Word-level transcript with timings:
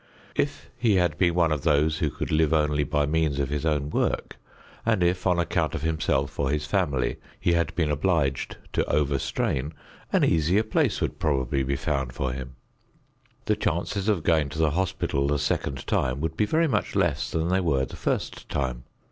If 0.35 0.71
he 0.79 0.95
had 0.95 1.15
been 1.19 1.35
one 1.35 1.51
of 1.51 1.61
those 1.61 1.99
who 1.99 2.09
could 2.09 2.31
live 2.31 2.53
only 2.53 2.83
by 2.83 3.05
means 3.05 3.37
of 3.39 3.49
his 3.49 3.67
own 3.67 3.91
work, 3.91 4.37
and 4.83 5.03
if 5.03 5.27
on 5.27 5.37
account 5.37 5.75
of 5.75 5.83
himself 5.83 6.39
or 6.39 6.49
his 6.49 6.65
family 6.65 7.17
he 7.39 7.53
had 7.53 7.75
been 7.75 7.91
obliged 7.91 8.57
to 8.73 8.83
over 8.89 9.19
strain, 9.19 9.73
an 10.11 10.25
easier 10.25 10.63
place 10.63 11.01
would 11.01 11.19
probably 11.19 11.61
be 11.61 11.75
found 11.75 12.13
for 12.13 12.31
him. 12.33 12.55
The 13.45 13.55
chances 13.55 14.09
of 14.09 14.23
going 14.23 14.49
to 14.49 14.57
the 14.57 14.71
hospital 14.71 15.27
the 15.27 15.37
second 15.37 15.85
time 15.85 16.19
would 16.19 16.35
be 16.35 16.45
very 16.45 16.67
much 16.67 16.95
less 16.95 17.29
than 17.29 17.49
they 17.49 17.61
were 17.61 17.85
the 17.85 17.95
first 17.95 18.49
time. 18.49 18.85